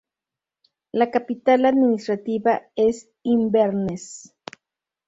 La 0.91 1.11
capital 1.11 1.63
administrativa 1.65 2.63
es 2.75 3.11
Inverness. 3.21 4.33